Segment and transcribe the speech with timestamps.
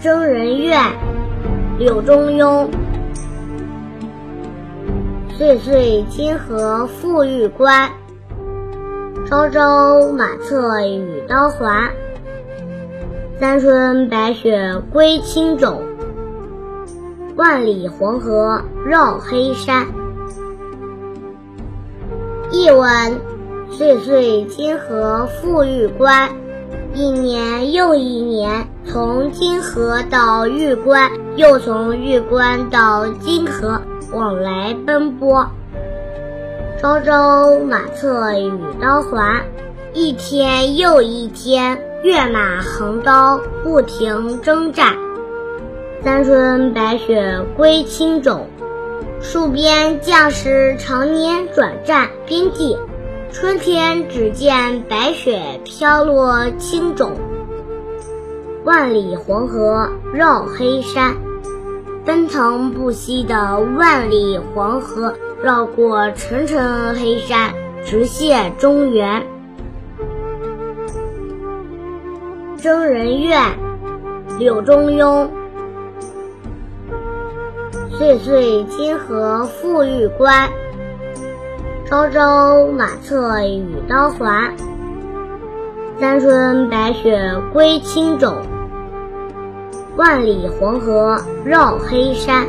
[0.00, 0.80] 征人怨
[1.78, 2.66] 柳中庸。
[5.36, 7.90] 岁岁金河复玉关，
[9.26, 11.90] 朝朝马策与刀环。
[13.38, 15.82] 三春白雪归青冢，
[17.36, 19.86] 万里黄河绕黑山。
[22.50, 23.20] 译文：
[23.70, 26.30] 岁岁金河复玉关，
[26.92, 33.80] 一年又一年，从金河到玉关，又从玉关到金河。
[34.12, 35.46] 往来奔波，
[36.80, 39.40] 朝朝马策与刀环，
[39.94, 44.96] 一天又一天，跃马横刀不停征战。
[46.02, 48.48] 三春白雪归青冢，
[49.22, 52.76] 戍边将士常年转战边地，
[53.32, 57.12] 春天只见白雪飘落青冢。
[58.64, 61.16] 万里黄河绕黑山。
[62.04, 69.24] 奔腾不息的万里黄河，绕过层层黑山，直泻中原。
[72.56, 73.40] 征人怨，
[74.38, 75.28] 柳中庸。
[77.96, 80.48] 岁岁金河复玉关，
[81.90, 84.54] 朝朝马策与刀环。
[85.98, 87.20] 三春白雪
[87.52, 88.32] 归青冢。
[89.96, 92.46] 万里黄河绕黑山。